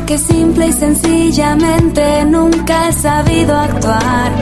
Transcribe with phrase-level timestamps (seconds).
[0.00, 4.32] porque simple y sencillamente nunca he sabido actuar.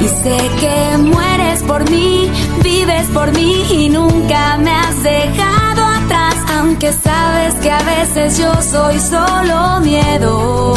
[0.00, 2.28] Y sé que mueres por mí,
[2.64, 6.34] vives por mí y nunca me has dejado atrás.
[6.58, 10.74] Aunque sabes que a veces yo soy solo miedo.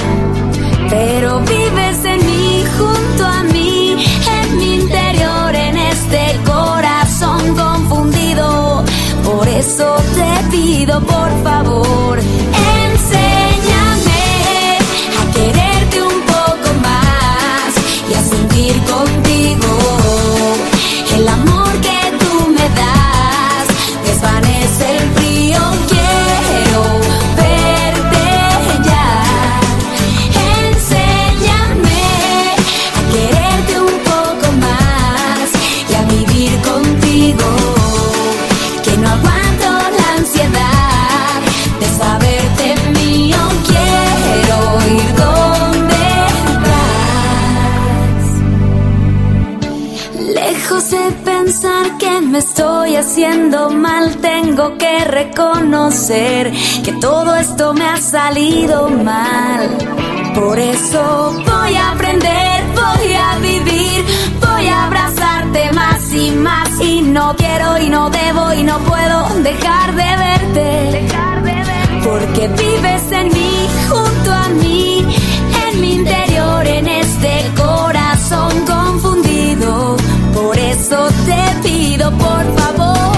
[0.90, 4.05] Pero vives en mí, junto a mí,
[4.41, 8.84] en mi interior, en este corazón confundido.
[9.23, 13.02] Por eso te pido, por favor, enséñame
[53.24, 56.52] haciendo mal, tengo que reconocer
[56.84, 59.77] que todo esto me ha salido mal.
[60.35, 64.03] Por eso voy a aprender, voy a vivir,
[64.41, 66.69] voy a abrazarte más y más.
[66.81, 71.07] Y no quiero y no debo y no puedo dejar de verte.
[72.03, 75.06] Porque vives en mí, junto a mí,
[75.66, 79.96] en mi interior, en este corazón confundido.
[80.34, 83.12] Por eso te pido, por favor,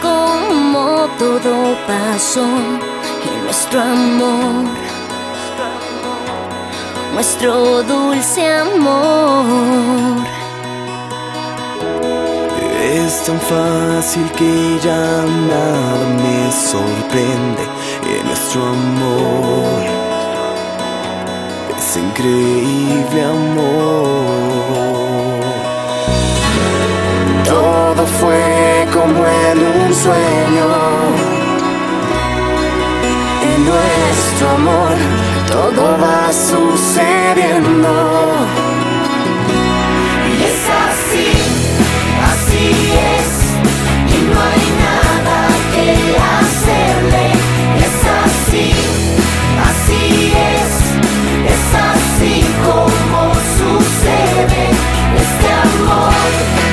[0.00, 4.66] como todo pasó en nuestro amor,
[7.12, 10.24] nuestro dulce amor.
[12.80, 17.64] Es tan fácil que ya nada me sorprende
[18.08, 19.82] en nuestro amor.
[21.76, 25.25] Es increíble amor.
[29.58, 30.66] En un sueño.
[33.42, 34.96] En nuestro amor
[35.50, 37.92] todo va sucediendo.
[40.28, 41.30] Y es así,
[42.32, 42.66] así
[43.14, 43.30] es,
[44.14, 45.38] y no hay nada
[45.74, 45.88] que
[46.36, 47.26] hacerle.
[47.86, 48.68] Es así,
[49.68, 50.02] así
[50.56, 50.72] es,
[51.54, 52.34] es así
[52.64, 53.20] como
[53.58, 54.64] sucede
[55.16, 56.65] este amor.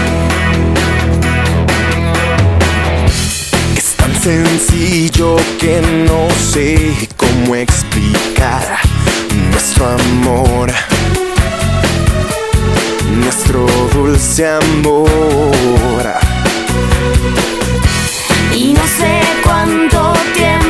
[4.23, 8.79] Sencillo que no sé cómo explicar
[9.51, 10.71] nuestro amor,
[13.18, 16.06] nuestro dulce amor.
[18.56, 20.62] Y no sé cuánto tiempo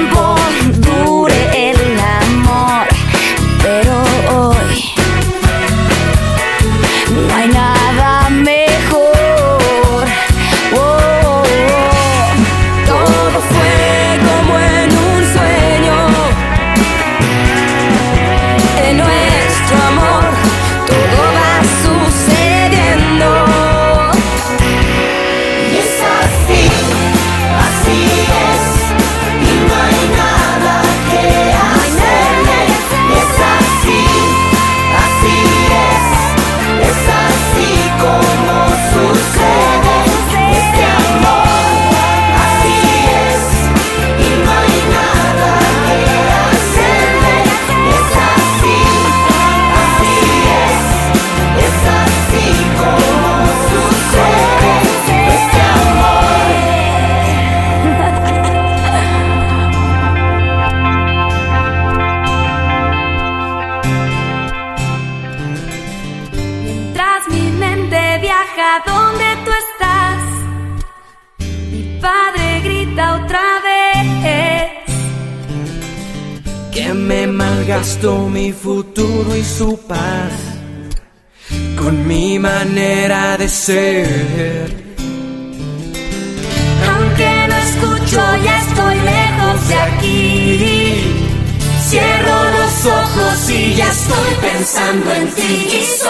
[94.94, 95.40] Resemblance
[95.74, 96.03] is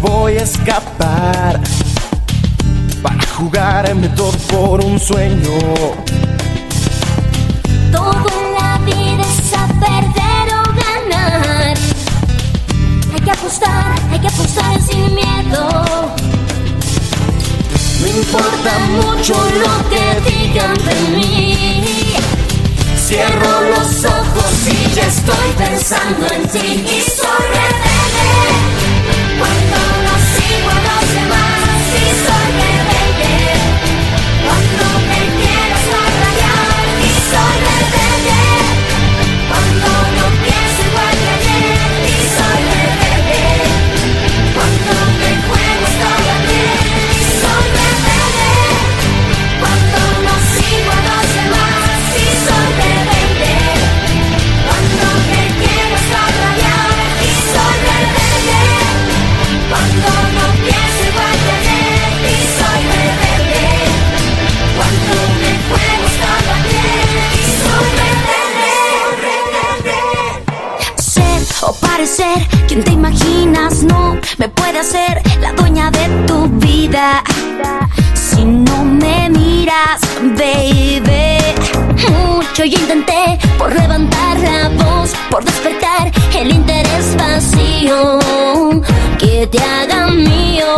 [0.00, 1.60] voy a escapar
[3.02, 5.58] para jugar en todo por un sueño.
[7.90, 11.76] Todo en la vida es a perder o ganar.
[13.12, 15.68] Hay que apostar, hay que apostar sin miedo.
[18.00, 22.14] No importa mucho lo que digan de mí.
[23.06, 27.87] Cierro los ojos y ya estoy pensando en ti y sobre
[29.38, 31.07] cuando nos igualamos
[82.58, 88.18] pecho yo intenté por levantar la voz, por despertar el interés vacío
[89.18, 90.77] que te haga mío.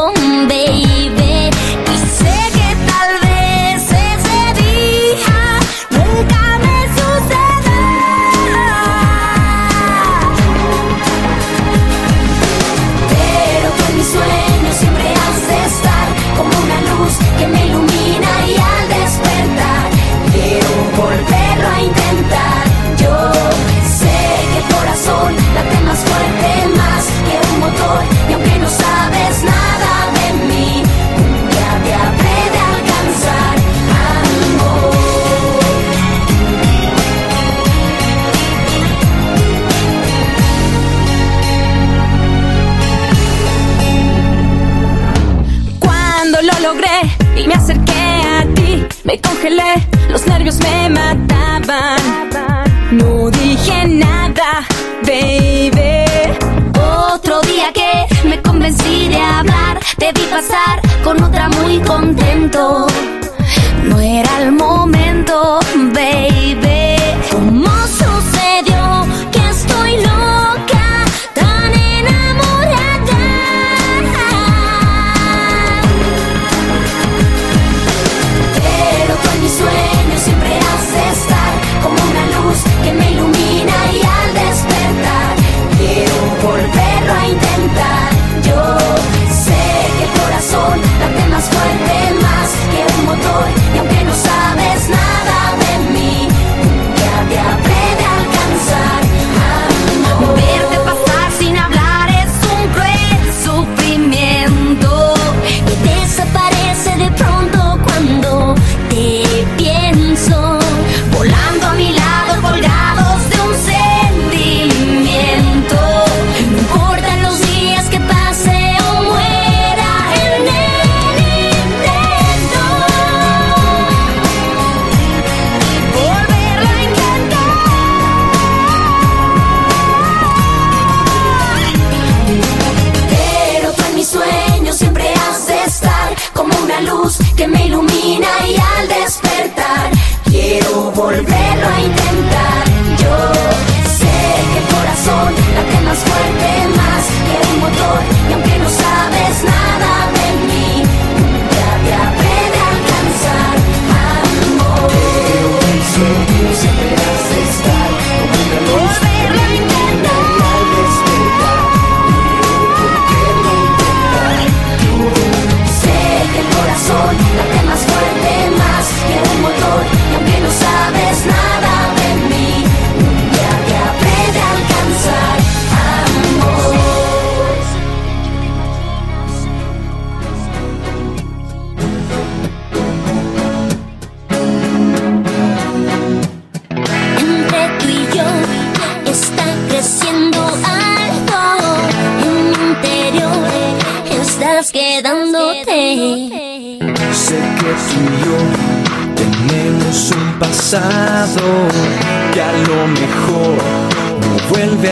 [62.40, 62.89] 感动。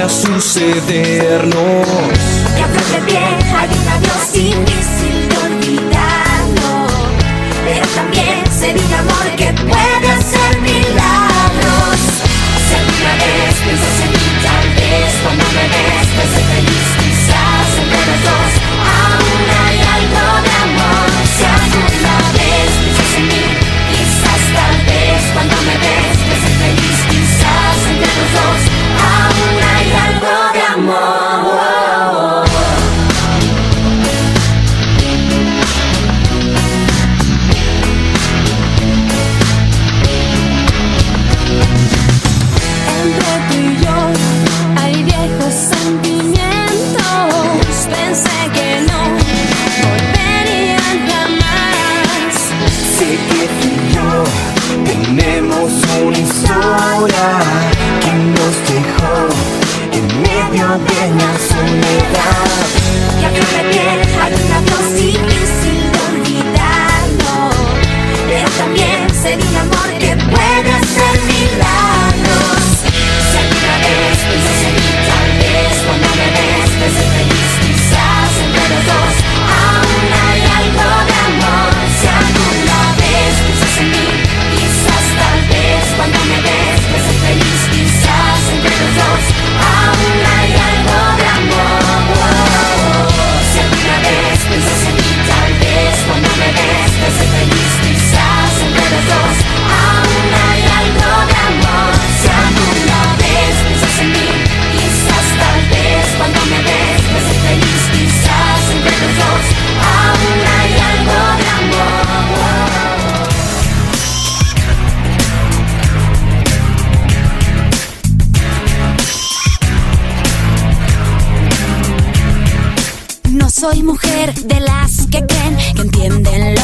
[0.00, 1.86] A sucedernos.
[2.54, 3.22] Flor de piel
[3.56, 6.86] hay un adiós difícil de olvidarlo,
[7.64, 9.97] pero también se vive amor que puede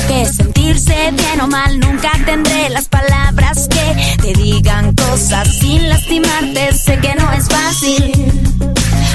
[0.06, 1.78] que sentirse bien o mal.
[1.78, 6.72] Nunca tendré las palabras que te digan cosas sin lastimarte.
[6.74, 8.12] Sé que no es fácil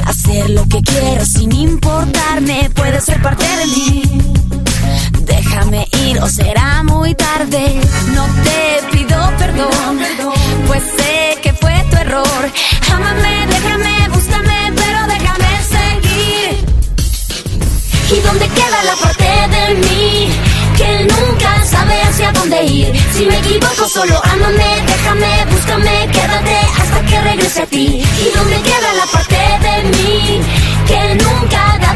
[0.05, 2.69] hacer lo que quiero sin importarme.
[2.75, 4.03] Puede ser parte de mí.
[5.21, 7.79] Déjame ir o será muy tarde.
[8.13, 9.99] No te pido perdón,
[10.67, 12.51] pues sé que fue tu error.
[12.93, 13.28] Ámame,
[22.59, 28.03] Si me equivoco, solo ámame, déjame, búscame, quédate hasta que regrese a ti.
[28.03, 29.48] ¿Y dónde queda la parte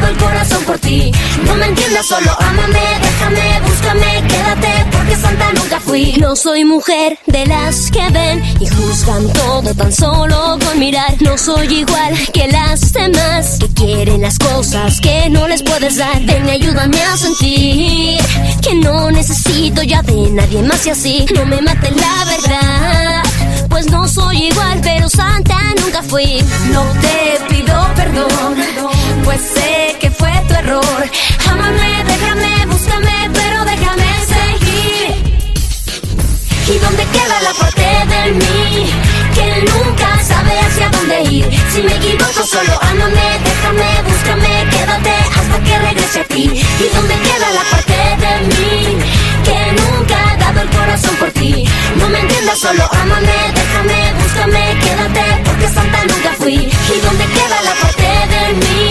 [0.06, 1.12] el corazón por ti?
[1.46, 6.12] No me entiendas, solo ámame, déjame, búscame, quédate porque santa nunca fui.
[6.18, 11.14] No soy mujer de las que ven y juzgan todo tan solo con mirar.
[11.20, 16.20] No soy igual que las demás que quieren las cosas que no les puedes dar.
[16.22, 18.20] Ven, ayúdame a sentir
[18.62, 23.22] que no necesito ya de nadie más y así no me mate la verdad.
[23.68, 26.42] Pues no soy igual, pero santa nunca fui.
[26.72, 28.56] No te pido perdón,
[29.24, 31.10] pues sé que fue tu error.
[31.50, 35.08] Ámame, déjame, búscame, pero déjame seguir.
[36.68, 38.90] ¿Y dónde queda la parte de mí
[39.34, 41.44] que nunca sabe hacia dónde ir?
[41.72, 46.44] Si me equivoco, solo ámame, déjame, búscame, quédate hasta que regrese a ti.
[46.84, 48.98] ¿Y dónde queda la parte de mí
[49.46, 51.64] que nunca ha dado el corazón por ti?
[51.96, 56.56] No me entiendas, solo ámame, déjame, búscame, quédate porque santa nunca fui.
[56.94, 58.83] ¿Y dónde queda la parte de mí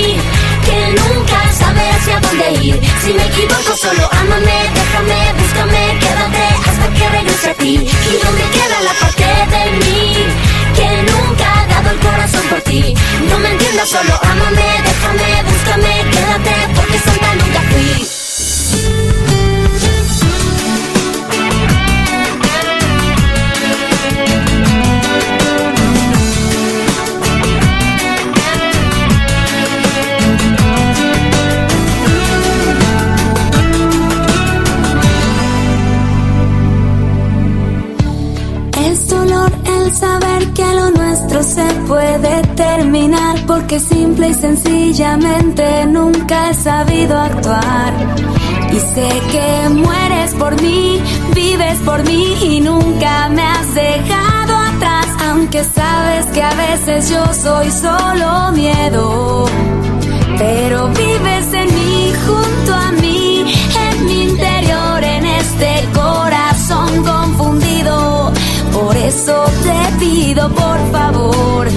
[3.04, 7.74] Si me equivoco, solo ámame, déjame, búscame, quédate hasta que regrese a ti.
[7.76, 10.16] ¿Y dónde queda la parte de mí
[10.76, 12.94] que nunca ha dado el corazón por ti?
[13.30, 18.23] No me entiendas, solo ámame, déjame, búscame, quédate porque santa nunca fui.
[43.54, 47.94] porque simple y sencillamente nunca he sabido actuar.
[48.72, 51.00] Y sé que mueres por mí,
[51.36, 57.24] vives por mí y nunca me has dejado atrás, aunque sabes que a veces yo
[57.32, 59.46] soy solo miedo.
[60.40, 63.54] Pero vives en mí, junto a mí,
[63.88, 68.34] en mi interior, en este corazón confundido.
[68.74, 71.68] Por eso te pido, por favor,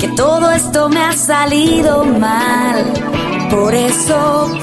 [0.00, 2.92] que todo esto me ha salido mal.
[3.50, 4.59] Por eso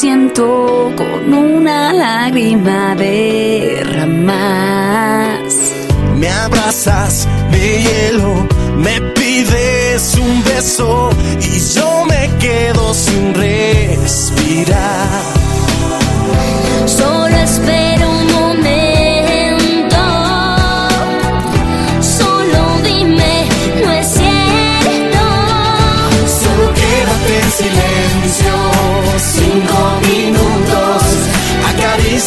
[0.00, 4.32] siento con una lágrima derramás.
[6.16, 11.10] Me abrazas de hielo, me pides un beso
[11.42, 15.20] y yo me quedo sin respirar.
[16.86, 17.79] Solo espero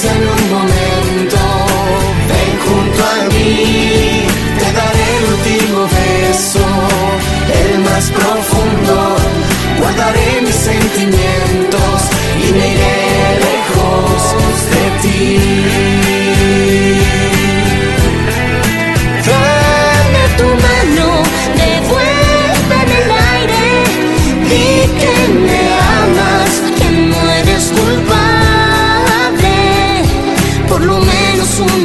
[0.01, 1.37] en un momento.
[2.27, 4.25] Ven junto a mí,
[4.57, 6.65] te daré el último beso,
[7.63, 9.15] el más profundo.
[9.77, 12.01] Guardaré mis sentimientos
[12.41, 12.97] y me iré
[13.45, 14.21] lejos
[14.71, 15.92] de ti.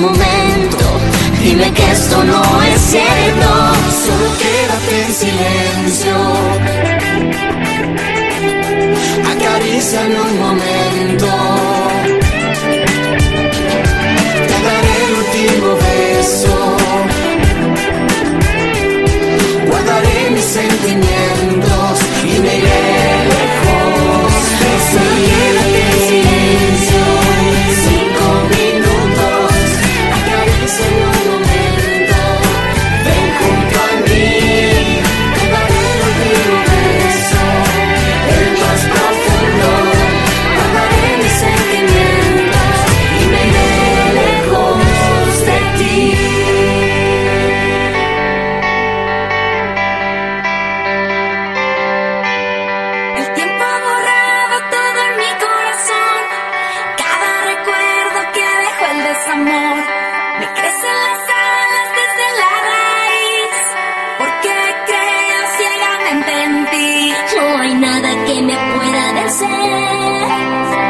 [0.00, 0.78] momento.
[1.42, 3.48] Dime que esto no es cierto.
[4.04, 6.14] Solo quédate en silencio.
[9.32, 11.57] Acaríciame un momento.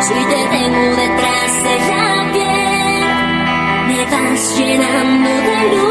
[0.09, 3.05] paso y te tengo detrás de la piel.
[3.89, 5.88] Me vas llenando de luz.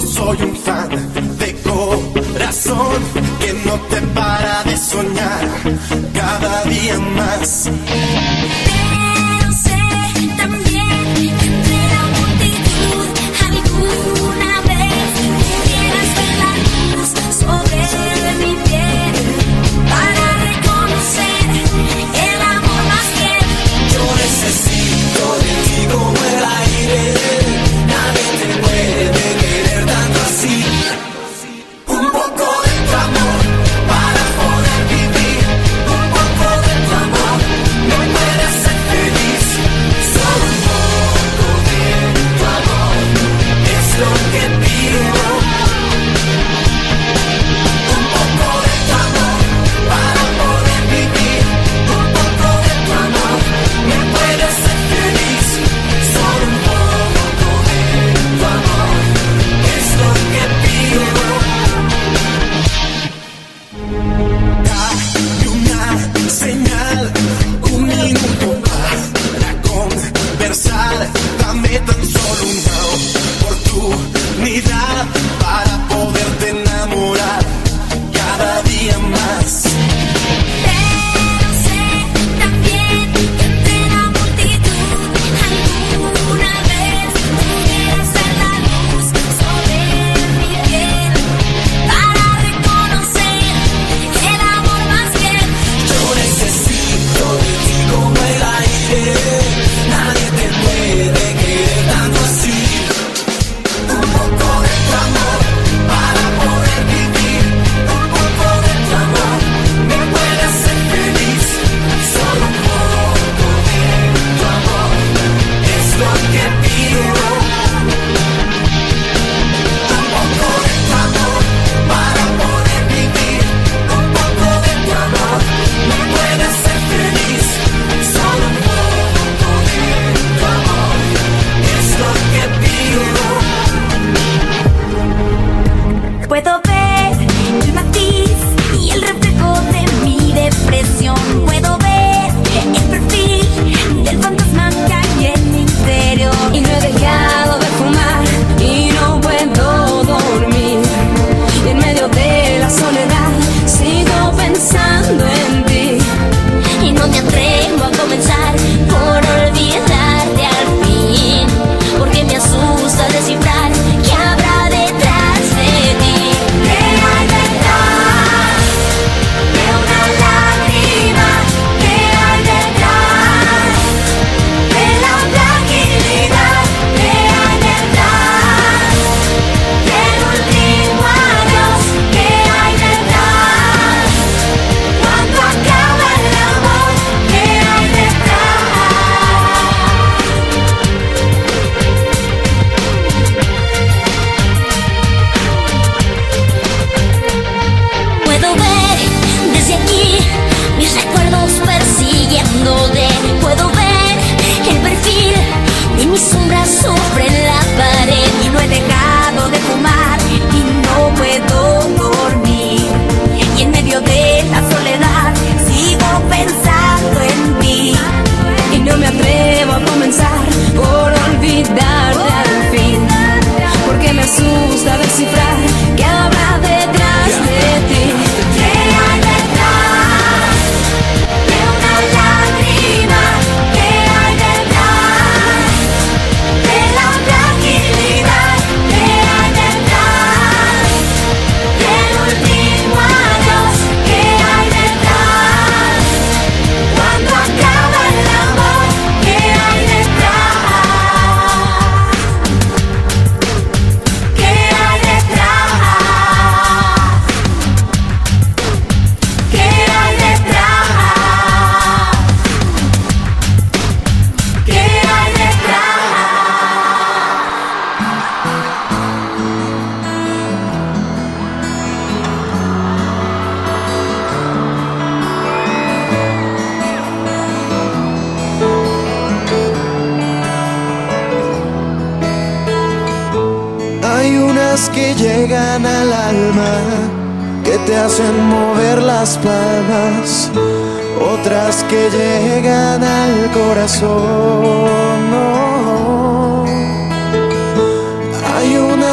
[0.00, 0.39] soy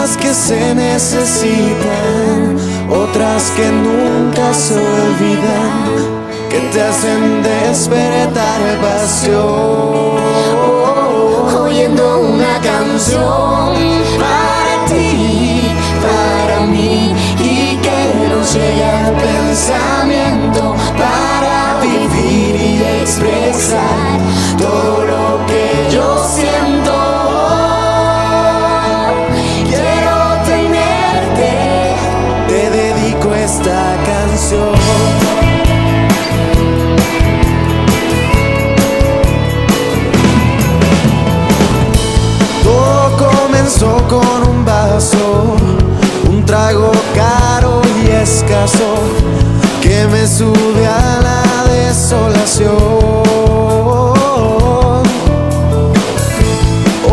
[0.06, 2.56] que se necesitan,
[2.90, 5.96] otras que nunca se olvidan,
[6.50, 10.16] que te hacen despertar pasión,
[11.62, 13.74] oyendo una canción
[14.20, 15.62] para ti,
[16.06, 24.20] para mí, y que nos llega al pensamiento para vivir y expresar
[24.60, 25.07] todo
[44.08, 45.56] con un vaso,
[46.30, 48.96] un trago caro y escaso
[49.82, 52.76] que me sube a la desolación.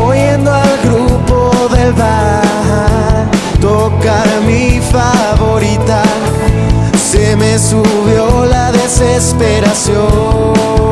[0.05, 6.03] Oyendo al grupo del bar tocar mi favorita,
[6.97, 10.84] se me subió la desesperación.